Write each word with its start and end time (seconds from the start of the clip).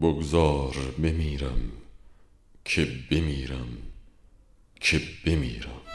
بگذار 0.00 0.74
بمیرم 0.98 1.60
که 2.64 2.88
بمیرم 3.10 3.68
که 4.80 5.00
بمیرم. 5.26 5.87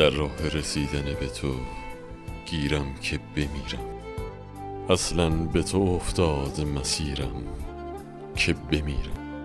در 0.00 0.10
راه 0.10 0.48
رسیدن 0.48 1.16
به 1.20 1.26
تو 1.26 1.54
گیرم 2.46 2.94
که 3.02 3.20
بمیرم. 3.36 4.00
اصلا 4.88 5.30
به 5.30 5.62
تو 5.62 5.78
افتاد 5.78 6.60
مسیرم 6.60 7.44
که 8.36 8.52
بمیرم. 8.52 9.40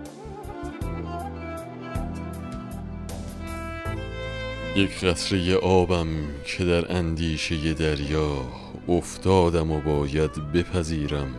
یک 4.76 5.04
قطره 5.04 5.56
آبم 5.56 6.08
که 6.46 6.64
در 6.64 6.96
اندیشه 6.96 7.74
دریا 7.74 8.44
افتادم 8.88 9.70
و 9.70 9.80
باید 9.80 10.52
بپذیرم 10.52 11.34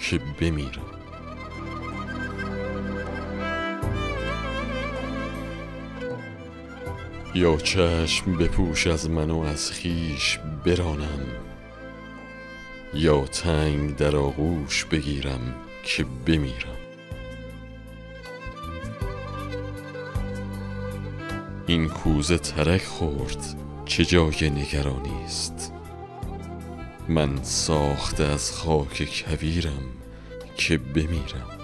که 0.00 0.20
بمیرم. 0.40 0.97
یا 7.34 7.56
چشم 7.56 8.36
بپوش 8.36 8.86
از 8.86 9.10
من 9.10 9.30
و 9.30 9.40
از 9.40 9.72
خویش 9.72 10.38
برانم 10.64 11.26
یا 12.94 13.24
تنگ 13.24 13.96
در 13.96 14.16
آغوش 14.16 14.84
بگیرم 14.84 15.54
که 15.84 16.04
بمیرم. 16.26 16.78
این 21.66 21.88
کوزه 21.88 22.38
ترک 22.38 22.84
خورد 22.84 23.56
چه 23.86 24.04
جای 24.04 24.50
نگرانی 24.50 25.24
است؟ 25.24 25.72
من 27.08 27.42
ساخته 27.42 28.24
از 28.24 28.52
خاک 28.52 29.24
کویرم 29.24 29.82
که 30.56 30.78
بمیرم. 30.78 31.57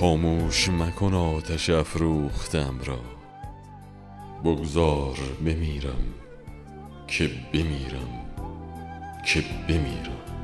خاموش 0.00 0.68
مکن 0.68 1.14
آتش 1.14 1.70
افروختم 1.70 2.80
را. 2.84 2.98
بگذار 4.44 5.18
بمیرم 5.40 6.14
که 7.06 7.30
بمیرم 7.52 8.10
که 9.26 9.44
بمیرم. 9.68 10.35